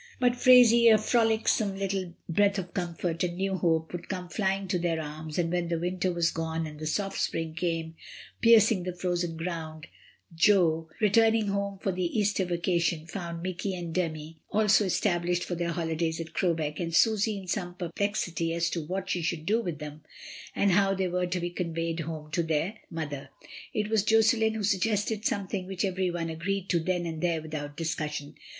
But 0.19 0.33
Phraisie, 0.35 0.91
a 0.91 0.97
frolicsome 0.97 1.77
little 1.77 2.15
breath 2.27 2.57
of 2.57 2.73
comfort 2.73 3.23
and 3.23 3.37
new 3.37 3.55
hope, 3.55 3.93
would 3.93 4.09
come 4.09 4.29
flying 4.29 4.67
to 4.69 4.79
their 4.79 4.99
arms, 4.99 5.37
and 5.37 5.51
when 5.53 5.67
the 5.67 5.77
winter 5.77 6.11
was 6.11 6.31
gone 6.31 6.65
and 6.65 6.79
the 6.79 6.87
soft 6.87 7.21
spring 7.21 7.53
came, 7.53 7.93
piercing 8.41 8.81
the 8.81 8.95
frozen 8.95 9.37
ground, 9.37 9.85
Jo, 10.33 10.89
re 10.99 11.11
turning 11.11 11.49
home 11.49 11.77
for 11.77 11.91
the 11.91 12.17
Easter 12.17 12.45
vacation, 12.45 13.05
found 13.05 13.43
Mikey 13.43 13.75
and 13.75 13.93
Dermy 13.93 14.39
also 14.49 14.85
established 14.85 15.43
for 15.43 15.53
their 15.53 15.69
holidays 15.73 16.19
at 16.19 16.33
Crowbeck, 16.33 16.79
and 16.79 16.95
Susy, 16.95 17.37
in 17.37 17.47
some 17.47 17.75
perplexity 17.75 18.55
as 18.55 18.71
to 18.71 18.83
what 18.83 19.07
she 19.07 19.21
should 19.21 19.45
do 19.45 19.61
with 19.61 19.77
them 19.77 20.01
and 20.55 20.71
how 20.71 20.95
they 20.95 21.07
were 21.09 21.27
to 21.27 21.39
be 21.39 21.51
conveyed 21.51 21.99
home 21.99 22.31
to 22.31 22.41
their 22.41 22.73
mother. 22.89 23.29
It 23.71 23.87
was 23.91 24.01
Josselin 24.03 24.55
who 24.55 24.63
suggested 24.63 25.25
something 25.25 25.67
which 25.67 25.85
every 25.85 26.09
one 26.09 26.31
agreed 26.31 26.69
to 26.69 26.79
then 26.79 27.05
and 27.05 27.21
there 27.21 27.39
without 27.39 27.77
discussion. 27.77 28.33